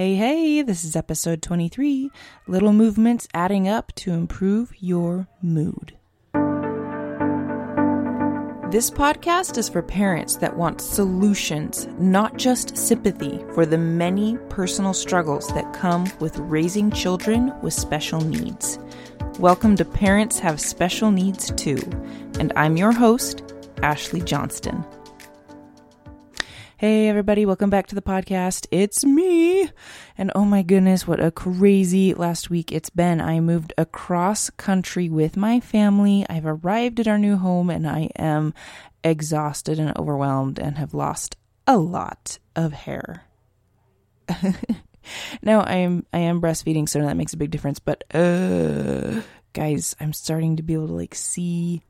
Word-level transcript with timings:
Hey, 0.00 0.14
hey, 0.14 0.62
this 0.62 0.84
is 0.84 0.94
episode 0.94 1.42
23 1.42 2.12
Little 2.46 2.72
Movements 2.72 3.26
Adding 3.34 3.66
Up 3.66 3.92
to 3.96 4.12
Improve 4.12 4.72
Your 4.78 5.26
Mood. 5.42 5.96
This 8.70 8.92
podcast 8.92 9.58
is 9.58 9.68
for 9.68 9.82
parents 9.82 10.36
that 10.36 10.56
want 10.56 10.80
solutions, 10.80 11.88
not 11.98 12.36
just 12.36 12.76
sympathy, 12.76 13.44
for 13.54 13.66
the 13.66 13.76
many 13.76 14.36
personal 14.50 14.94
struggles 14.94 15.48
that 15.48 15.72
come 15.72 16.08
with 16.20 16.38
raising 16.38 16.92
children 16.92 17.52
with 17.60 17.74
special 17.74 18.20
needs. 18.20 18.78
Welcome 19.40 19.74
to 19.74 19.84
Parents 19.84 20.38
Have 20.38 20.60
Special 20.60 21.10
Needs 21.10 21.50
Too, 21.56 21.80
and 22.38 22.52
I'm 22.54 22.76
your 22.76 22.92
host, 22.92 23.42
Ashley 23.82 24.20
Johnston. 24.20 24.84
Hey, 26.78 27.08
everybody, 27.08 27.44
welcome 27.44 27.70
back 27.70 27.88
to 27.88 27.96
the 27.96 28.00
podcast. 28.00 28.68
It's 28.70 29.04
me. 29.04 29.68
And 30.16 30.30
oh 30.36 30.44
my 30.44 30.62
goodness, 30.62 31.08
what 31.08 31.18
a 31.18 31.32
crazy 31.32 32.14
last 32.14 32.50
week 32.50 32.70
it's 32.70 32.88
been. 32.88 33.20
I 33.20 33.40
moved 33.40 33.72
across 33.76 34.48
country 34.50 35.08
with 35.08 35.36
my 35.36 35.58
family. 35.58 36.24
I've 36.30 36.46
arrived 36.46 37.00
at 37.00 37.08
our 37.08 37.18
new 37.18 37.36
home 37.36 37.68
and 37.68 37.84
I 37.84 38.10
am 38.14 38.54
exhausted 39.02 39.80
and 39.80 39.98
overwhelmed 39.98 40.60
and 40.60 40.78
have 40.78 40.94
lost 40.94 41.36
a 41.66 41.76
lot 41.76 42.38
of 42.54 42.72
hair. 42.72 43.24
now 45.42 45.62
I 45.62 45.78
am 45.78 46.06
I 46.12 46.18
am 46.18 46.40
breastfeeding, 46.40 46.88
so 46.88 47.02
that 47.02 47.16
makes 47.16 47.34
a 47.34 47.38
big 47.38 47.50
difference. 47.50 47.80
But 47.80 48.04
uh, 48.14 49.22
guys, 49.52 49.96
I'm 49.98 50.12
starting 50.12 50.54
to 50.54 50.62
be 50.62 50.74
able 50.74 50.86
to 50.86 50.94
like 50.94 51.16
see 51.16 51.82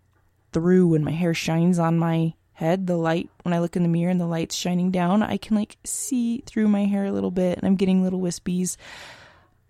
through 0.54 0.86
when 0.86 1.04
my 1.04 1.10
hair 1.12 1.34
shines 1.34 1.78
on 1.78 1.98
my 1.98 2.32
head, 2.58 2.88
the 2.88 2.96
light, 2.96 3.30
when 3.44 3.52
I 3.52 3.60
look 3.60 3.76
in 3.76 3.84
the 3.84 3.88
mirror 3.88 4.10
and 4.10 4.20
the 4.20 4.26
light's 4.26 4.56
shining 4.56 4.90
down, 4.90 5.22
I 5.22 5.36
can 5.36 5.56
like 5.56 5.76
see 5.84 6.42
through 6.44 6.66
my 6.66 6.86
hair 6.86 7.04
a 7.04 7.12
little 7.12 7.30
bit 7.30 7.56
and 7.56 7.64
I'm 7.64 7.76
getting 7.76 8.02
little 8.02 8.20
wispies. 8.20 8.76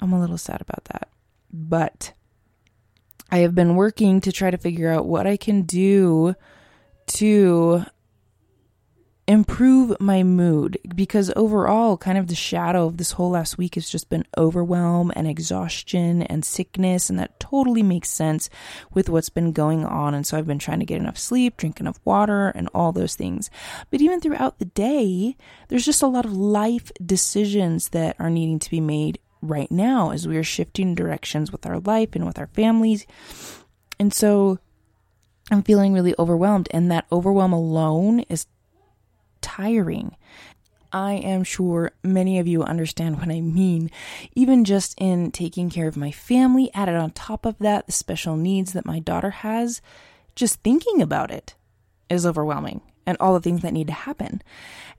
I'm 0.01 0.15
a 0.15 0.20
little 0.20 0.38
sad 0.38 0.62
about 0.62 0.84
that. 0.84 1.10
But 1.52 2.15
I 3.30 3.38
have 3.38 3.54
been 3.54 3.77
working 3.77 4.23
to 4.23 4.32
try 4.32 4.51
to 4.51 4.57
figure 4.57 4.90
out 4.90 5.04
what 5.04 5.27
I 5.27 5.37
can 5.37 5.62
do 5.62 6.35
to 7.09 7.85
improve 9.29 9.95
my 10.01 10.23
mood 10.23 10.79
because 10.95 11.30
overall 11.37 11.98
kind 11.98 12.16
of 12.16 12.29
the 12.29 12.34
shadow 12.34 12.87
of 12.87 12.96
this 12.96 13.12
whole 13.12 13.29
last 13.29 13.59
week 13.59 13.74
has 13.74 13.87
just 13.87 14.09
been 14.09 14.24
overwhelm 14.38 15.12
and 15.15 15.29
exhaustion 15.29 16.23
and 16.23 16.46
sickness 16.46 17.10
and 17.10 17.18
that 17.18 17.38
totally 17.38 17.82
makes 17.82 18.09
sense 18.09 18.49
with 18.95 19.10
what's 19.10 19.29
been 19.29 19.52
going 19.52 19.84
on 19.84 20.15
and 20.15 20.26
so 20.26 20.38
I've 20.38 20.46
been 20.46 20.59
trying 20.59 20.80
to 20.80 20.87
get 20.87 20.96
enough 20.96 21.18
sleep, 21.18 21.59
drink 21.59 21.79
enough 21.79 22.01
water 22.06 22.49
and 22.49 22.71
all 22.73 22.90
those 22.90 23.16
things. 23.16 23.51
But 23.90 24.01
even 24.01 24.18
throughout 24.23 24.59
the 24.59 24.65
day, 24.65 25.37
there's 25.68 25.84
just 25.84 26.02
a 26.02 26.06
lot 26.06 26.24
of 26.24 26.32
life 26.32 26.90
decisions 27.04 27.90
that 27.90 28.16
are 28.18 28.30
needing 28.30 28.59
to 28.60 28.71
be 28.71 28.80
made 28.80 29.18
right 29.43 29.71
now 29.71 30.10
as 30.10 30.26
we 30.26 30.38
are 30.38 30.43
shifting 30.43 30.95
directions 30.95 31.52
with 31.52 31.66
our 31.66 31.80
life 31.80 32.15
and 32.15 32.24
with 32.24 32.38
our 32.38 32.49
families. 32.49 33.06
And 34.01 34.15
so 34.15 34.59
I'm 35.51 35.62
feeling 35.62 35.93
really 35.93 36.15
overwhelmed 36.18 36.68
and 36.71 36.90
that 36.90 37.06
overwhelm 37.12 37.52
alone 37.52 38.21
is 38.30 38.46
tiring. 39.59 40.14
I 40.92 41.14
am 41.14 41.45
sure 41.45 41.92
many 42.02 42.38
of 42.38 42.46
you 42.46 42.62
understand 42.62 43.18
what 43.18 43.28
I 43.28 43.40
mean. 43.40 43.90
Even 44.34 44.65
just 44.65 44.95
in 44.98 45.32
taking 45.32 45.68
care 45.68 45.88
of 45.88 45.96
my 45.96 46.10
family, 46.10 46.70
added 46.73 46.95
on 46.95 47.10
top 47.10 47.45
of 47.45 47.59
that, 47.59 47.87
the 47.87 47.92
special 47.92 48.37
needs 48.37 48.73
that 48.73 48.87
my 48.87 49.00
daughter 49.00 49.30
has, 49.30 49.82
just 50.34 50.62
thinking 50.62 51.02
about 51.02 51.30
it 51.30 51.56
is 52.09 52.24
overwhelming 52.24 52.80
and 53.04 53.16
all 53.20 53.34
the 53.34 53.40
things 53.40 53.62
that 53.62 53.73
need 53.73 53.88
to 53.88 53.92
happen. 53.92 54.42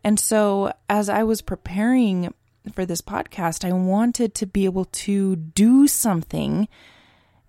And 0.03 0.19
so, 0.19 0.73
as 0.89 1.09
I 1.09 1.23
was 1.23 1.41
preparing 1.41 2.33
for 2.75 2.85
this 2.85 3.01
podcast, 3.01 3.67
I 3.67 3.71
wanted 3.71 4.35
to 4.35 4.45
be 4.45 4.66
able 4.66 4.85
to 4.85 5.35
do 5.35 5.88
something 5.88 6.67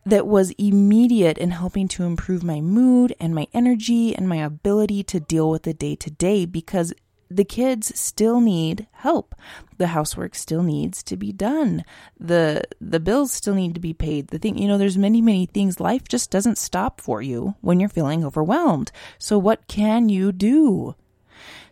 that 0.04 0.26
was 0.26 0.50
immediate 0.52 1.38
in 1.38 1.50
helping 1.50 1.88
to 1.88 2.04
improve 2.04 2.42
my 2.42 2.60
mood 2.60 3.14
and 3.20 3.34
my 3.34 3.46
energy 3.52 4.14
and 4.14 4.28
my 4.28 4.36
ability 4.36 5.02
to 5.04 5.20
deal 5.20 5.50
with 5.50 5.62
the 5.64 5.74
day 5.74 5.94
to 5.96 6.10
day 6.10 6.46
because 6.46 6.92
the 7.30 7.44
kids 7.44 7.98
still 7.98 8.40
need 8.40 8.88
help. 8.90 9.34
The 9.78 9.88
housework 9.88 10.34
still 10.34 10.62
needs 10.62 11.02
to 11.04 11.16
be 11.16 11.32
done. 11.32 11.84
The 12.18 12.64
the 12.80 12.98
bills 12.98 13.32
still 13.32 13.54
need 13.54 13.74
to 13.74 13.80
be 13.80 13.94
paid. 13.94 14.28
The 14.28 14.38
thing, 14.38 14.58
you 14.58 14.66
know, 14.66 14.78
there's 14.78 14.98
many 14.98 15.20
many 15.20 15.46
things 15.46 15.78
life 15.78 16.08
just 16.08 16.30
doesn't 16.30 16.58
stop 16.58 17.00
for 17.00 17.22
you 17.22 17.54
when 17.60 17.78
you're 17.78 17.88
feeling 17.88 18.24
overwhelmed. 18.24 18.90
So 19.18 19.38
what 19.38 19.68
can 19.68 20.08
you 20.08 20.32
do? 20.32 20.96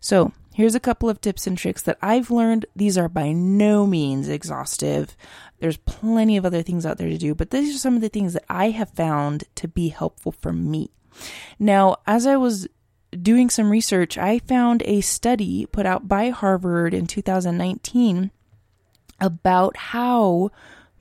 So, 0.01 0.33
here's 0.59 0.75
a 0.75 0.81
couple 0.81 1.09
of 1.09 1.21
tips 1.21 1.47
and 1.47 1.57
tricks 1.57 1.83
that 1.83 1.97
I've 2.03 2.33
learned. 2.33 2.67
These 2.75 2.99
are 2.99 3.09
by 3.09 3.31
no 3.31 3.87
means 3.87 4.27
exhaustive. 4.27 5.17
There's 5.61 5.77
plenty 5.77 6.37
of 6.37 6.45
other 6.45 6.63
things 6.63 6.85
out 6.85 6.99
there 6.99 7.09
to 7.09 7.17
do, 7.17 7.33
but 7.33 7.51
these 7.51 7.77
are 7.77 7.79
some 7.79 7.95
of 7.95 8.01
the 8.01 8.09
things 8.09 8.33
that 8.33 8.45
I 8.49 8.71
have 8.71 8.91
found 8.91 9.45
to 9.55 9.69
be 9.69 9.91
helpful 9.91 10.33
for 10.33 10.53
me. 10.53 10.91
Now, 11.61 11.99
as 12.09 12.27
I 12.27 12.37
was 12.37 12.67
doing 13.13 13.51
some 13.51 13.71
research, 13.71 14.19
I 14.19 14.41
found 14.41 14.83
a 14.83 15.01
study 15.01 15.65
put 15.65 15.87
out 15.87 16.09
by 16.09 16.31
Harvard 16.31 16.93
in 16.93 17.07
2019 17.07 18.33
about 19.21 19.77
how 19.77 20.51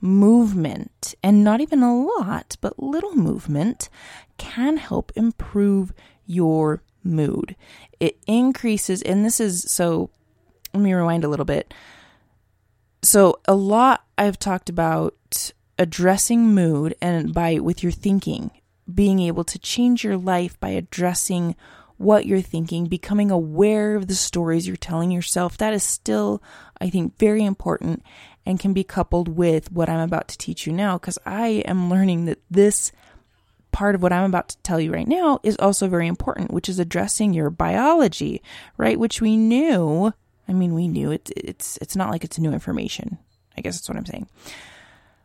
movement, 0.00 1.16
and 1.20 1.42
not 1.42 1.60
even 1.60 1.82
a 1.82 2.00
lot, 2.00 2.56
but 2.60 2.80
little 2.80 3.16
movement, 3.16 3.88
can 4.36 4.76
help 4.76 5.10
improve 5.16 5.92
your 6.26 6.84
mood. 7.02 7.56
It 8.00 8.18
increases, 8.26 9.02
and 9.02 9.24
this 9.24 9.40
is 9.40 9.62
so, 9.70 10.10
let 10.72 10.82
me 10.82 10.92
rewind 10.92 11.24
a 11.24 11.28
little 11.28 11.44
bit. 11.44 11.72
So, 13.02 13.40
a 13.46 13.54
lot 13.54 14.04
I've 14.16 14.38
talked 14.38 14.68
about 14.68 15.52
addressing 15.78 16.54
mood 16.54 16.94
and 17.00 17.32
by 17.32 17.58
with 17.58 17.82
your 17.82 17.92
thinking, 17.92 18.50
being 18.92 19.20
able 19.20 19.44
to 19.44 19.58
change 19.58 20.02
your 20.02 20.16
life 20.16 20.58
by 20.58 20.70
addressing 20.70 21.54
what 21.96 22.26
you're 22.26 22.40
thinking, 22.40 22.86
becoming 22.86 23.30
aware 23.30 23.96
of 23.96 24.06
the 24.06 24.14
stories 24.14 24.66
you're 24.66 24.76
telling 24.76 25.10
yourself. 25.10 25.58
That 25.58 25.74
is 25.74 25.82
still, 25.82 26.42
I 26.80 26.90
think, 26.90 27.18
very 27.18 27.44
important 27.44 28.02
and 28.46 28.58
can 28.58 28.72
be 28.72 28.84
coupled 28.84 29.28
with 29.28 29.70
what 29.72 29.88
I'm 29.88 30.00
about 30.00 30.28
to 30.28 30.38
teach 30.38 30.66
you 30.66 30.72
now 30.72 30.96
because 30.96 31.18
I 31.26 31.62
am 31.66 31.90
learning 31.90 32.24
that 32.26 32.38
this 32.50 32.92
part 33.72 33.94
of 33.94 34.02
what 34.02 34.12
I'm 34.12 34.24
about 34.24 34.50
to 34.50 34.58
tell 34.58 34.80
you 34.80 34.92
right 34.92 35.08
now 35.08 35.40
is 35.42 35.56
also 35.58 35.88
very 35.88 36.06
important, 36.06 36.52
which 36.52 36.68
is 36.68 36.78
addressing 36.78 37.32
your 37.32 37.50
biology, 37.50 38.42
right? 38.76 38.98
Which 38.98 39.20
we 39.20 39.36
knew. 39.36 40.12
I 40.48 40.52
mean, 40.52 40.74
we 40.74 40.88
knew 40.88 41.10
it. 41.10 41.30
It's 41.36 41.78
it's 41.82 41.96
not 41.96 42.10
like 42.10 42.24
it's 42.24 42.38
new 42.38 42.52
information. 42.52 43.18
I 43.56 43.60
guess 43.60 43.76
that's 43.76 43.88
what 43.88 43.98
I'm 43.98 44.06
saying. 44.06 44.28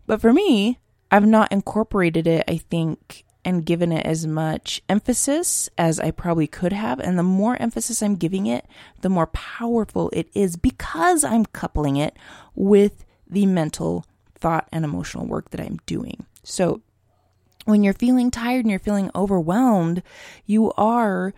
But 0.05 0.21
for 0.21 0.33
me, 0.33 0.79
I've 1.11 1.25
not 1.25 1.51
incorporated 1.51 2.27
it, 2.27 2.43
I 2.47 2.57
think, 2.57 3.23
and 3.45 3.65
given 3.65 3.91
it 3.91 4.05
as 4.05 4.25
much 4.25 4.81
emphasis 4.89 5.69
as 5.77 5.99
I 5.99 6.11
probably 6.11 6.47
could 6.47 6.73
have. 6.73 6.99
And 6.99 7.17
the 7.17 7.23
more 7.23 7.55
emphasis 7.61 8.01
I'm 8.01 8.15
giving 8.15 8.47
it, 8.47 8.65
the 9.01 9.09
more 9.09 9.27
powerful 9.27 10.09
it 10.11 10.29
is 10.33 10.55
because 10.55 11.23
I'm 11.23 11.45
coupling 11.45 11.97
it 11.97 12.17
with 12.55 13.05
the 13.29 13.45
mental 13.45 14.05
thought 14.35 14.67
and 14.71 14.83
emotional 14.83 15.25
work 15.25 15.51
that 15.51 15.61
I'm 15.61 15.79
doing. 15.85 16.25
So 16.43 16.81
when 17.65 17.83
you're 17.83 17.93
feeling 17.93 18.31
tired 18.31 18.65
and 18.65 18.69
you're 18.69 18.79
feeling 18.79 19.11
overwhelmed, 19.15 20.03
you 20.45 20.71
are, 20.73 21.33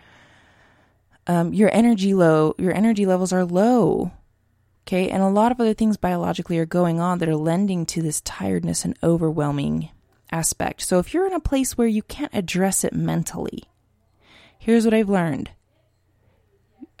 um, 1.26 1.52
your 1.52 1.74
energy 1.74 2.14
low, 2.14 2.54
your 2.58 2.74
energy 2.74 3.06
levels 3.06 3.32
are 3.32 3.44
low. 3.44 4.12
Okay. 4.86 5.10
And 5.10 5.22
a 5.22 5.28
lot 5.28 5.50
of 5.50 5.60
other 5.60 5.74
things 5.74 5.96
biologically 5.96 6.58
are 6.58 6.66
going 6.66 7.00
on 7.00 7.18
that 7.18 7.28
are 7.28 7.36
lending 7.36 7.86
to 7.86 8.02
this 8.02 8.20
tiredness 8.20 8.84
and 8.84 8.96
overwhelming 9.02 9.90
aspect. 10.30 10.82
So 10.82 10.98
if 10.98 11.12
you're 11.12 11.26
in 11.26 11.32
a 11.32 11.40
place 11.40 11.76
where 11.76 11.88
you 11.88 12.02
can't 12.02 12.34
address 12.34 12.84
it 12.84 12.92
mentally, 12.92 13.64
here's 14.58 14.84
what 14.84 14.94
I've 14.94 15.08
learned 15.08 15.50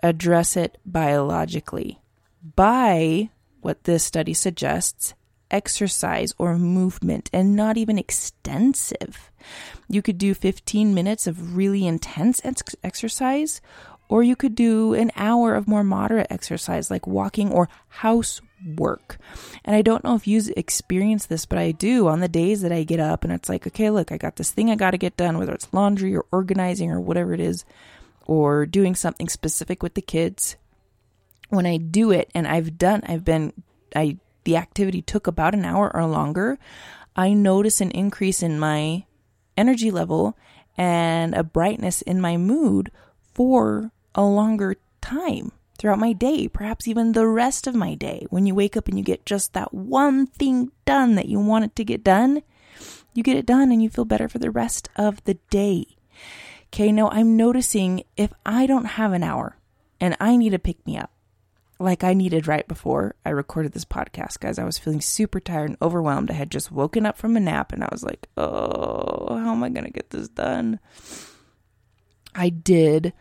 address 0.02 0.56
it 0.56 0.78
biologically 0.84 2.00
by 2.54 3.30
what 3.60 3.84
this 3.84 4.04
study 4.04 4.34
suggests 4.34 5.14
exercise 5.50 6.34
or 6.38 6.58
movement 6.58 7.30
and 7.32 7.54
not 7.54 7.76
even 7.76 7.98
extensive. 7.98 9.30
You 9.88 10.02
could 10.02 10.18
do 10.18 10.34
15 10.34 10.94
minutes 10.94 11.26
of 11.26 11.56
really 11.56 11.86
intense 11.86 12.40
ex- 12.44 12.76
exercise 12.82 13.60
or 14.08 14.22
you 14.22 14.36
could 14.36 14.54
do 14.54 14.94
an 14.94 15.10
hour 15.16 15.54
of 15.54 15.66
more 15.66 15.84
moderate 15.84 16.28
exercise 16.30 16.90
like 16.90 17.06
walking 17.06 17.52
or 17.52 17.68
housework. 17.88 19.18
And 19.64 19.74
I 19.74 19.82
don't 19.82 20.04
know 20.04 20.14
if 20.14 20.26
you 20.26 20.42
experience 20.56 21.26
this, 21.26 21.46
but 21.46 21.58
I 21.58 21.72
do 21.72 22.06
on 22.08 22.20
the 22.20 22.28
days 22.28 22.62
that 22.62 22.72
I 22.72 22.84
get 22.84 23.00
up 23.00 23.24
and 23.24 23.32
it's 23.32 23.48
like, 23.48 23.66
okay, 23.66 23.90
look, 23.90 24.12
I 24.12 24.16
got 24.16 24.36
this 24.36 24.50
thing 24.50 24.70
I 24.70 24.76
got 24.76 24.92
to 24.92 24.98
get 24.98 25.16
done, 25.16 25.38
whether 25.38 25.52
it's 25.52 25.72
laundry 25.72 26.14
or 26.14 26.26
organizing 26.30 26.90
or 26.90 27.00
whatever 27.00 27.34
it 27.34 27.40
is, 27.40 27.64
or 28.26 28.66
doing 28.66 28.94
something 28.94 29.28
specific 29.28 29.82
with 29.82 29.94
the 29.94 30.02
kids. 30.02 30.56
When 31.48 31.66
I 31.66 31.76
do 31.76 32.10
it 32.10 32.30
and 32.34 32.46
I've 32.46 32.78
done, 32.78 33.02
I've 33.06 33.24
been, 33.24 33.52
I, 33.94 34.18
the 34.46 34.56
activity 34.56 35.02
took 35.02 35.26
about 35.26 35.52
an 35.52 35.66
hour 35.66 35.94
or 35.94 36.06
longer, 36.06 36.58
I 37.14 37.34
notice 37.34 37.82
an 37.82 37.90
increase 37.90 38.42
in 38.42 38.58
my 38.58 39.04
energy 39.58 39.90
level 39.90 40.38
and 40.78 41.34
a 41.34 41.44
brightness 41.44 42.00
in 42.00 42.20
my 42.20 42.38
mood 42.38 42.90
for 43.34 43.92
a 44.14 44.24
longer 44.24 44.76
time. 45.02 45.52
throughout 45.78 45.98
my 45.98 46.12
day, 46.12 46.48
perhaps 46.48 46.88
even 46.88 47.12
the 47.12 47.26
rest 47.26 47.66
of 47.66 47.74
my 47.74 47.94
day. 47.94 48.26
When 48.30 48.46
you 48.46 48.54
wake 48.54 48.76
up 48.76 48.88
and 48.88 48.98
you 48.98 49.04
get 49.04 49.26
just 49.26 49.52
that 49.52 49.72
one 49.72 50.26
thing 50.26 50.72
done 50.84 51.14
that 51.16 51.28
you 51.28 51.38
wanted 51.38 51.76
to 51.76 51.84
get 51.84 52.02
done, 52.02 52.42
you 53.14 53.22
get 53.22 53.36
it 53.36 53.46
done 53.46 53.70
and 53.70 53.82
you 53.82 53.88
feel 53.88 54.04
better 54.04 54.28
for 54.28 54.38
the 54.38 54.50
rest 54.50 54.88
of 54.96 55.22
the 55.24 55.34
day. 55.50 55.86
Okay, 56.68 56.92
now 56.92 57.08
I'm 57.10 57.36
noticing 57.36 58.02
if 58.16 58.32
I 58.44 58.66
don't 58.66 58.96
have 58.96 59.12
an 59.12 59.22
hour 59.22 59.58
and 60.00 60.16
I 60.20 60.36
need 60.36 60.50
to 60.50 60.58
pick 60.58 60.84
me 60.86 60.96
up, 60.98 61.10
like 61.78 62.04
I 62.04 62.14
needed 62.14 62.46
right 62.46 62.66
before 62.66 63.14
I 63.24 63.30
recorded 63.30 63.72
this 63.72 63.84
podcast, 63.84 64.40
guys. 64.40 64.58
I 64.58 64.64
was 64.64 64.78
feeling 64.78 65.00
super 65.00 65.40
tired 65.40 65.70
and 65.70 65.78
overwhelmed. 65.82 66.30
I 66.30 66.34
had 66.34 66.50
just 66.50 66.72
woken 66.72 67.04
up 67.04 67.18
from 67.18 67.36
a 67.36 67.40
nap 67.40 67.72
and 67.72 67.84
I 67.84 67.88
was 67.92 68.02
like, 68.02 68.28
oh, 68.36 69.36
how 69.36 69.52
am 69.52 69.62
I 69.62 69.68
going 69.68 69.84
to 69.84 69.90
get 69.90 70.10
this 70.10 70.28
done? 70.28 70.80
I 72.34 72.48
did 72.48 73.12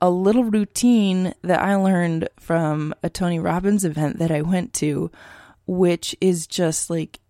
a 0.00 0.10
little 0.10 0.44
routine 0.44 1.34
that 1.42 1.60
I 1.60 1.74
learned 1.76 2.28
from 2.38 2.94
a 3.02 3.10
Tony 3.10 3.38
Robbins 3.38 3.84
event 3.84 4.18
that 4.18 4.30
I 4.30 4.42
went 4.42 4.72
to, 4.74 5.10
which 5.66 6.14
is 6.20 6.46
just 6.46 6.90
like 6.90 7.20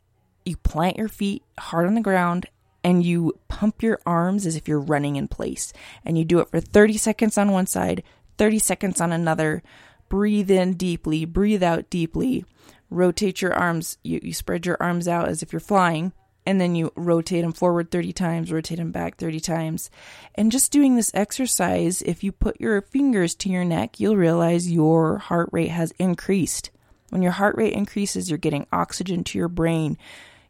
you 0.44 0.56
plant 0.56 0.96
your 0.96 1.08
feet 1.08 1.42
hard 1.58 1.86
on 1.86 1.94
the 1.94 2.00
ground 2.00 2.46
and 2.82 3.04
you 3.04 3.32
pump 3.48 3.82
your 3.82 3.98
arms 4.04 4.44
as 4.44 4.56
if 4.56 4.68
you're 4.68 4.78
running 4.78 5.16
in 5.16 5.28
place. 5.28 5.72
And 6.04 6.18
you 6.18 6.24
do 6.24 6.40
it 6.40 6.50
for 6.50 6.60
30 6.60 6.98
seconds 6.98 7.38
on 7.38 7.52
one 7.52 7.66
side, 7.66 8.02
30 8.36 8.58
seconds 8.58 9.00
on 9.00 9.12
another. 9.12 9.62
Breathe 10.08 10.50
in 10.50 10.74
deeply, 10.74 11.24
breathe 11.24 11.62
out 11.62 11.90
deeply. 11.90 12.44
Rotate 12.90 13.42
your 13.42 13.54
arms. 13.54 13.98
You, 14.04 14.20
you 14.22 14.32
spread 14.32 14.66
your 14.66 14.76
arms 14.80 15.08
out 15.08 15.28
as 15.28 15.42
if 15.42 15.52
you're 15.52 15.60
flying 15.60 16.12
and 16.46 16.60
then 16.60 16.74
you 16.74 16.92
rotate 16.94 17.42
them 17.42 17.52
forward 17.52 17.90
30 17.90 18.12
times, 18.12 18.52
rotate 18.52 18.78
them 18.78 18.92
back 18.92 19.16
30 19.16 19.40
times. 19.40 19.90
And 20.34 20.52
just 20.52 20.72
doing 20.72 20.96
this 20.96 21.10
exercise, 21.14 22.02
if 22.02 22.22
you 22.22 22.32
put 22.32 22.60
your 22.60 22.82
fingers 22.82 23.34
to 23.36 23.48
your 23.48 23.64
neck, 23.64 23.98
you'll 23.98 24.16
realize 24.16 24.70
your 24.70 25.18
heart 25.18 25.48
rate 25.52 25.70
has 25.70 25.92
increased. 25.98 26.70
When 27.10 27.22
your 27.22 27.32
heart 27.32 27.56
rate 27.56 27.72
increases, 27.72 28.28
you're 28.28 28.38
getting 28.38 28.66
oxygen 28.72 29.24
to 29.24 29.38
your 29.38 29.48
brain. 29.48 29.96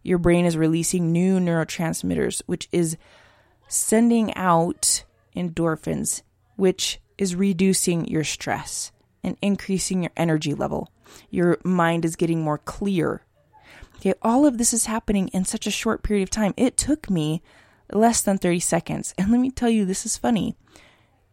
Your 0.03 0.19
brain 0.19 0.45
is 0.45 0.57
releasing 0.57 1.13
new 1.13 1.39
neurotransmitters, 1.39 2.43
which 2.47 2.69
is 2.73 2.97
sending 3.69 4.35
out 4.35 5.05
endorphins, 5.37 6.23
which 6.57 7.01
is 7.19 7.37
reducing 7.37 8.07
your 8.09 8.25
stress 8.25 8.91
and 9.25 9.37
increasing 9.43 10.03
your 10.05 10.13
energy 10.17 10.55
level. 10.55 10.93
Your 11.31 11.59
mind 11.65 12.05
is 12.05 12.15
getting 12.15 12.43
more 12.43 12.59
clear 12.59 13.23
Okay, 14.05 14.13
all 14.21 14.45
of 14.45 14.59
this 14.59 14.75
is 14.75 14.85
happening 14.85 15.29
in 15.29 15.47
such 15.47 15.67
a 15.67 15.71
short 15.71 16.03
period 16.03 16.25
of 16.25 16.31
time. 16.31 16.53
It 16.59 16.77
took 16.77 17.09
me 17.09 17.43
less 17.91 18.21
than 18.21 18.37
30 18.37 18.61
seconds. 18.61 19.15
And 19.17 19.31
let 19.31 19.41
me 19.41 19.51
tell 19.51 19.71
you, 19.71 19.87
this 19.87 20.05
is 20.05 20.19
funny, 20.19 20.57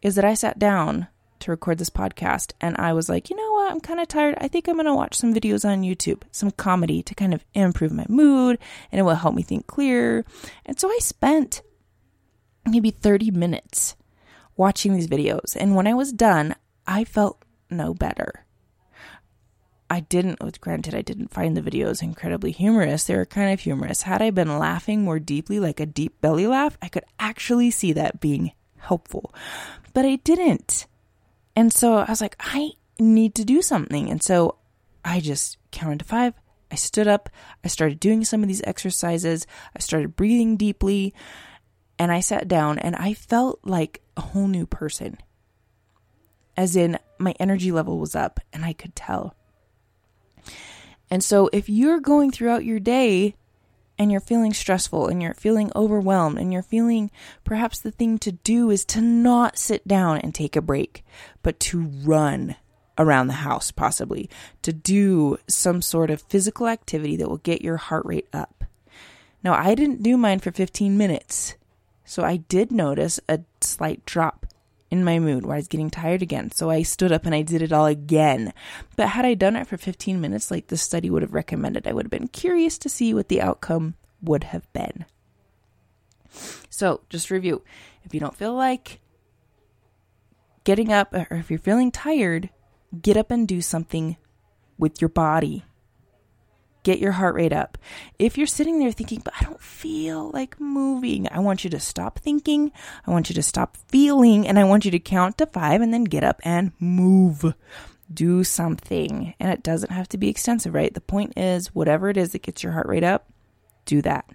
is 0.00 0.14
that 0.14 0.24
I 0.24 0.32
sat 0.32 0.58
down 0.58 1.08
to 1.40 1.50
record 1.50 1.76
this 1.76 1.90
podcast 1.90 2.52
and 2.62 2.74
I 2.78 2.94
was 2.94 3.10
like, 3.10 3.28
you 3.28 3.36
know 3.36 3.52
what? 3.52 3.70
I'm 3.70 3.80
kind 3.80 4.00
of 4.00 4.08
tired. 4.08 4.36
I 4.40 4.48
think 4.48 4.68
I'm 4.68 4.76
going 4.76 4.86
to 4.86 4.94
watch 4.94 5.16
some 5.16 5.34
videos 5.34 5.68
on 5.68 5.82
YouTube, 5.82 6.22
some 6.30 6.50
comedy 6.50 7.02
to 7.02 7.14
kind 7.14 7.34
of 7.34 7.44
improve 7.52 7.92
my 7.92 8.06
mood 8.08 8.58
and 8.90 8.98
it 8.98 9.02
will 9.02 9.16
help 9.16 9.34
me 9.34 9.42
think 9.42 9.66
clear. 9.66 10.24
And 10.64 10.80
so 10.80 10.88
I 10.88 10.98
spent 11.00 11.60
maybe 12.64 12.90
30 12.90 13.32
minutes 13.32 13.96
watching 14.56 14.94
these 14.94 15.08
videos. 15.08 15.56
And 15.56 15.74
when 15.74 15.86
I 15.86 15.94
was 15.94 16.12
done, 16.12 16.54
I 16.86 17.04
felt 17.04 17.41
no 17.72 17.94
better. 17.94 18.44
I 19.92 20.00
didn't, 20.00 20.38
granted, 20.62 20.94
I 20.94 21.02
didn't 21.02 21.34
find 21.34 21.54
the 21.54 21.60
videos 21.60 22.02
incredibly 22.02 22.50
humorous. 22.50 23.04
They 23.04 23.14
were 23.14 23.26
kind 23.26 23.52
of 23.52 23.60
humorous. 23.60 24.02
Had 24.02 24.22
I 24.22 24.30
been 24.30 24.58
laughing 24.58 25.02
more 25.02 25.18
deeply, 25.18 25.60
like 25.60 25.80
a 25.80 25.86
deep 25.86 26.18
belly 26.22 26.46
laugh, 26.46 26.78
I 26.80 26.88
could 26.88 27.04
actually 27.18 27.70
see 27.70 27.92
that 27.92 28.18
being 28.18 28.52
helpful. 28.78 29.34
But 29.92 30.06
I 30.06 30.16
didn't. 30.16 30.86
And 31.54 31.70
so 31.70 31.96
I 31.96 32.08
was 32.08 32.22
like, 32.22 32.36
I 32.40 32.70
need 32.98 33.34
to 33.34 33.44
do 33.44 33.60
something. 33.60 34.10
And 34.10 34.22
so 34.22 34.56
I 35.04 35.20
just 35.20 35.58
counted 35.72 35.98
to 35.98 36.04
five. 36.06 36.32
I 36.70 36.76
stood 36.76 37.06
up. 37.06 37.28
I 37.62 37.68
started 37.68 38.00
doing 38.00 38.24
some 38.24 38.40
of 38.42 38.48
these 38.48 38.62
exercises. 38.64 39.46
I 39.76 39.80
started 39.80 40.16
breathing 40.16 40.56
deeply. 40.56 41.12
And 41.98 42.10
I 42.10 42.20
sat 42.20 42.48
down 42.48 42.78
and 42.78 42.96
I 42.96 43.12
felt 43.12 43.60
like 43.62 44.00
a 44.16 44.22
whole 44.22 44.48
new 44.48 44.64
person. 44.64 45.18
As 46.56 46.76
in, 46.76 46.98
my 47.22 47.34
energy 47.38 47.72
level 47.72 47.98
was 47.98 48.14
up 48.14 48.40
and 48.52 48.64
I 48.64 48.72
could 48.72 48.94
tell. 48.94 49.34
And 51.10 51.22
so 51.22 51.50
if 51.52 51.68
you're 51.68 52.00
going 52.00 52.30
throughout 52.30 52.64
your 52.64 52.80
day 52.80 53.34
and 53.98 54.10
you're 54.10 54.20
feeling 54.20 54.52
stressful 54.52 55.08
and 55.08 55.22
you're 55.22 55.34
feeling 55.34 55.70
overwhelmed 55.76 56.38
and 56.38 56.52
you're 56.52 56.62
feeling 56.62 57.10
perhaps 57.44 57.78
the 57.78 57.90
thing 57.90 58.18
to 58.18 58.32
do 58.32 58.70
is 58.70 58.84
to 58.86 59.00
not 59.00 59.58
sit 59.58 59.86
down 59.86 60.18
and 60.18 60.34
take 60.34 60.56
a 60.56 60.62
break, 60.62 61.04
but 61.42 61.60
to 61.60 61.82
run 61.82 62.56
around 62.98 63.26
the 63.26 63.34
house, 63.34 63.70
possibly 63.70 64.28
to 64.62 64.72
do 64.72 65.38
some 65.48 65.82
sort 65.82 66.10
of 66.10 66.22
physical 66.22 66.66
activity 66.66 67.16
that 67.16 67.28
will 67.28 67.38
get 67.38 67.62
your 67.62 67.76
heart 67.76 68.04
rate 68.06 68.28
up. 68.32 68.64
Now, 69.42 69.54
I 69.54 69.74
didn't 69.74 70.02
do 70.02 70.16
mine 70.16 70.38
for 70.38 70.52
15 70.52 70.96
minutes, 70.96 71.56
so 72.04 72.22
I 72.22 72.36
did 72.36 72.70
notice 72.70 73.18
a 73.28 73.40
slight 73.60 74.04
drop 74.04 74.46
in 74.92 75.02
my 75.02 75.18
mood 75.18 75.46
where 75.46 75.54
I 75.54 75.58
was 75.58 75.68
getting 75.68 75.88
tired 75.88 76.20
again. 76.20 76.52
So 76.52 76.68
I 76.68 76.82
stood 76.82 77.12
up 77.12 77.24
and 77.24 77.34
I 77.34 77.40
did 77.40 77.62
it 77.62 77.72
all 77.72 77.86
again. 77.86 78.52
But 78.94 79.08
had 79.08 79.24
I 79.24 79.32
done 79.32 79.56
it 79.56 79.66
for 79.66 79.78
15 79.78 80.20
minutes, 80.20 80.50
like 80.50 80.66
the 80.66 80.76
study 80.76 81.08
would 81.08 81.22
have 81.22 81.32
recommended, 81.32 81.88
I 81.88 81.94
would 81.94 82.04
have 82.04 82.10
been 82.10 82.28
curious 82.28 82.76
to 82.76 82.90
see 82.90 83.14
what 83.14 83.28
the 83.28 83.40
outcome 83.40 83.94
would 84.20 84.44
have 84.44 84.70
been. 84.74 85.06
So 86.68 87.00
just 87.08 87.30
review. 87.30 87.62
If 88.04 88.12
you 88.12 88.20
don't 88.20 88.36
feel 88.36 88.52
like 88.52 89.00
getting 90.64 90.92
up, 90.92 91.14
or 91.14 91.26
if 91.30 91.48
you're 91.48 91.58
feeling 91.58 91.90
tired, 91.90 92.50
get 93.00 93.16
up 93.16 93.30
and 93.30 93.48
do 93.48 93.62
something 93.62 94.18
with 94.76 95.00
your 95.00 95.08
body 95.08 95.64
get 96.82 96.98
your 96.98 97.12
heart 97.12 97.34
rate 97.34 97.52
up. 97.52 97.78
If 98.18 98.36
you're 98.36 98.46
sitting 98.46 98.78
there 98.78 98.92
thinking, 98.92 99.20
but 99.24 99.34
I 99.40 99.44
don't 99.44 99.60
feel 99.60 100.30
like 100.30 100.60
moving, 100.60 101.28
I 101.30 101.38
want 101.38 101.64
you 101.64 101.70
to 101.70 101.80
stop 101.80 102.18
thinking. 102.18 102.72
I 103.06 103.10
want 103.10 103.28
you 103.28 103.34
to 103.34 103.42
stop 103.42 103.76
feeling 103.88 104.46
and 104.46 104.58
I 104.58 104.64
want 104.64 104.84
you 104.84 104.90
to 104.90 104.98
count 104.98 105.38
to 105.38 105.46
five 105.46 105.80
and 105.80 105.92
then 105.92 106.04
get 106.04 106.24
up 106.24 106.40
and 106.44 106.72
move. 106.78 107.54
Do 108.12 108.44
something. 108.44 109.34
And 109.40 109.50
it 109.50 109.62
doesn't 109.62 109.92
have 109.92 110.08
to 110.08 110.18
be 110.18 110.28
extensive, 110.28 110.74
right? 110.74 110.92
The 110.92 111.00
point 111.00 111.32
is, 111.36 111.74
whatever 111.74 112.10
it 112.10 112.16
is 112.16 112.32
that 112.32 112.42
gets 112.42 112.62
your 112.62 112.72
heart 112.72 112.86
rate 112.86 113.04
up, 113.04 113.30
do 113.86 114.02
that. 114.02 114.28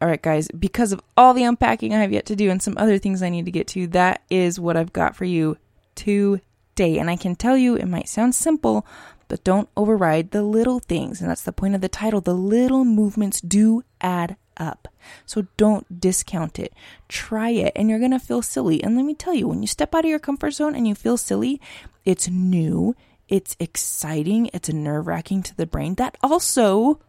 All 0.00 0.08
right, 0.08 0.20
guys, 0.20 0.48
because 0.48 0.92
of 0.92 1.00
all 1.16 1.34
the 1.34 1.42
unpacking 1.42 1.94
I 1.94 2.02
have 2.02 2.12
yet 2.12 2.26
to 2.26 2.36
do 2.36 2.50
and 2.50 2.62
some 2.62 2.76
other 2.76 2.98
things 2.98 3.22
I 3.22 3.30
need 3.30 3.46
to 3.46 3.50
get 3.50 3.66
to, 3.68 3.86
that 3.88 4.22
is 4.30 4.60
what 4.60 4.76
I've 4.76 4.92
got 4.92 5.16
for 5.16 5.24
you 5.24 5.56
today. 5.94 6.42
And 6.80 7.10
I 7.10 7.16
can 7.16 7.34
tell 7.34 7.56
you 7.56 7.74
it 7.74 7.86
might 7.86 8.08
sound 8.08 8.34
simple, 8.34 8.86
but 9.28 9.44
don't 9.44 9.68
override 9.76 10.30
the 10.30 10.42
little 10.42 10.78
things. 10.78 11.20
And 11.20 11.30
that's 11.30 11.42
the 11.42 11.52
point 11.52 11.74
of 11.74 11.80
the 11.80 11.88
title. 11.88 12.20
The 12.20 12.34
little 12.34 12.84
movements 12.84 13.40
do 13.40 13.82
add 14.00 14.36
up. 14.56 14.88
So 15.24 15.46
don't 15.56 16.00
discount 16.00 16.58
it. 16.58 16.72
Try 17.08 17.50
it 17.50 17.72
and 17.76 17.88
you're 17.88 17.98
going 17.98 18.10
to 18.10 18.18
feel 18.18 18.42
silly. 18.42 18.82
And 18.82 18.96
let 18.96 19.04
me 19.04 19.14
tell 19.14 19.34
you, 19.34 19.48
when 19.48 19.62
you 19.62 19.68
step 19.68 19.94
out 19.94 20.04
of 20.04 20.10
your 20.10 20.18
comfort 20.18 20.52
zone 20.52 20.74
and 20.74 20.86
you 20.86 20.94
feel 20.94 21.16
silly, 21.16 21.60
it's 22.04 22.28
new, 22.28 22.94
it's 23.28 23.56
exciting, 23.60 24.50
it's 24.52 24.68
nerve 24.68 25.06
wracking 25.06 25.42
to 25.44 25.56
the 25.56 25.66
brain. 25.66 25.94
That 25.94 26.16
also 26.22 27.00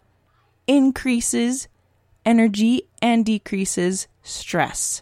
increases 0.67 1.67
energy 2.25 2.83
and 3.01 3.25
decreases 3.25 4.07
stress. 4.21 5.01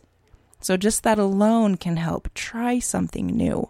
So 0.59 0.77
just 0.77 1.03
that 1.03 1.19
alone 1.19 1.75
can 1.75 1.97
help. 1.97 2.33
Try 2.33 2.79
something 2.79 3.27
new. 3.27 3.69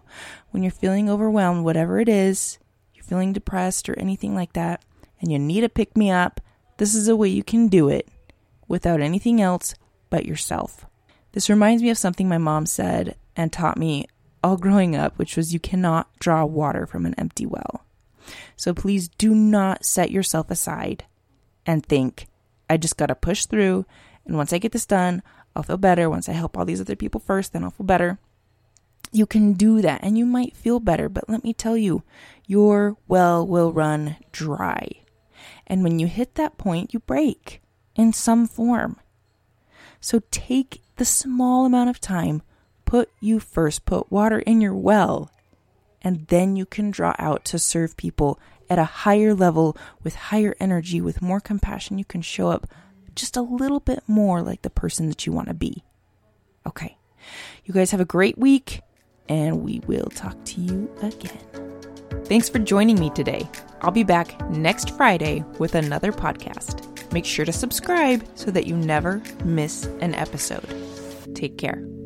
When 0.58 0.64
you're 0.64 0.72
feeling 0.72 1.08
overwhelmed, 1.08 1.64
whatever 1.64 2.00
it 2.00 2.10
is, 2.10 2.58
you're 2.96 3.04
feeling 3.04 3.32
depressed 3.32 3.88
or 3.90 4.00
anything 4.00 4.34
like 4.34 4.54
that, 4.54 4.84
and 5.22 5.32
you 5.32 5.38
need 5.38 5.64
a 5.64 5.70
pick 5.70 5.96
me 5.96 6.10
up, 6.10 6.42
this 6.78 6.96
is 6.96 7.08
a 7.08 7.16
way 7.16 7.30
you 7.30 7.44
can 7.44 7.68
do 7.68 7.90
it 7.90 8.10
without 8.68 9.00
anything 9.00 9.40
else 9.40 9.76
but 10.10 10.26
yourself. 10.26 10.88
This 11.34 11.48
reminds 11.48 11.84
me 11.84 11.92
of 11.92 11.98
something 12.00 12.28
my 12.28 12.40
mom 12.40 12.66
said 12.66 13.18
and 13.36 13.54
taught 13.54 13.78
me 13.78 14.08
all 14.44 14.58
growing 14.58 14.96
up, 14.96 15.20
which 15.20 15.38
was 15.38 15.54
you 15.54 15.60
cannot 15.60 16.10
draw 16.18 16.44
water 16.44 16.88
from 16.88 17.06
an 17.06 17.14
empty 17.20 17.46
well. 17.46 17.86
So 18.56 18.74
please 18.74 19.10
do 19.10 19.36
not 19.36 19.86
set 19.86 20.10
yourself 20.10 20.50
aside 20.50 21.06
and 21.68 21.86
think, 21.86 22.26
I 22.68 22.78
just 22.78 22.98
got 22.98 23.06
to 23.06 23.16
push 23.16 23.46
through. 23.46 23.86
And 24.26 24.36
once 24.36 24.52
I 24.52 24.58
get 24.58 24.72
this 24.72 24.88
done, 24.88 25.22
I'll 25.56 25.62
feel 25.62 25.78
better. 25.78 26.10
Once 26.10 26.28
I 26.28 26.32
help 26.32 26.58
all 26.58 26.66
these 26.66 26.82
other 26.82 26.96
people 26.96 27.22
first, 27.22 27.54
then 27.54 27.64
I'll 27.64 27.70
feel 27.70 27.86
better. 27.86 28.18
You 29.12 29.26
can 29.26 29.54
do 29.54 29.82
that 29.82 30.04
and 30.04 30.18
you 30.18 30.26
might 30.26 30.56
feel 30.56 30.80
better, 30.80 31.10
but 31.10 31.30
let 31.30 31.44
me 31.44 31.54
tell 31.54 31.78
you, 31.78 32.04
your 32.46 32.98
well 33.08 33.46
will 33.46 33.72
run 33.72 34.18
dry. 34.32 34.90
And 35.66 35.84
when 35.84 36.00
you 36.00 36.08
hit 36.08 36.36
that 36.36 36.58
point, 36.58 36.94
you 36.94 37.00
break 37.00 37.62
in 37.96 38.14
some 38.14 38.48
form. 38.48 38.98
So 40.00 40.22
take 40.32 40.82
the 40.98 41.06
small 41.06 41.66
amount 41.66 41.90
of 41.90 42.00
time, 42.00 42.42
put 42.86 43.10
you 43.20 43.40
first, 43.40 43.86
put 43.86 44.12
water 44.12 44.40
in 44.40 44.62
your 44.62 44.76
well, 44.76 45.32
and 46.02 46.28
then 46.28 46.56
you 46.56 46.66
can 46.66 46.92
draw 46.92 47.16
out 47.18 47.44
to 47.46 47.60
serve 47.60 47.98
people 47.98 48.40
at 48.70 48.80
a 48.80 48.84
higher 48.84 49.34
level 49.34 49.78
with 50.04 50.16
higher 50.16 50.56
energy, 50.60 51.02
with 51.02 51.22
more 51.22 51.40
compassion. 51.40 51.98
You 51.98 52.06
can 52.06 52.22
show 52.22 52.50
up 52.50 52.68
just 53.16 53.36
a 53.36 53.42
little 53.42 53.80
bit 53.80 54.04
more 54.08 54.42
like 54.42 54.62
the 54.62 54.70
person 54.70 55.10
that 55.10 55.26
you 55.26 55.32
want 55.32 55.48
to 55.48 55.54
be. 55.54 55.84
Okay. 56.66 56.98
You 57.66 57.74
guys 57.74 57.92
have 57.92 58.00
a 58.00 58.06
great 58.06 58.38
week 58.38 58.82
and 59.30 59.64
we 59.64 59.82
will 59.88 60.10
talk 60.16 60.36
to 60.46 60.62
you 60.62 60.90
again. 61.02 61.40
Thanks 62.26 62.50
for 62.50 62.60
joining 62.60 63.00
me 63.00 63.10
today. 63.10 63.48
I'll 63.82 63.92
be 63.92 64.04
back 64.04 64.40
next 64.50 64.92
Friday 64.92 65.44
with 65.60 65.76
another 65.76 66.12
podcast. 66.12 66.84
Make 67.14 67.26
sure 67.26 67.46
to 67.46 67.54
subscribe 67.54 68.26
so 68.36 68.52
that 68.52 68.68
you 68.68 68.76
never 68.76 69.22
miss 69.46 69.86
an 70.02 70.14
episode. 70.14 70.68
Take 71.36 71.58
care. 71.58 71.97